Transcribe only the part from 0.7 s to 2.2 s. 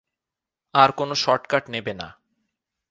আর কোন শর্টকাট নেবে না।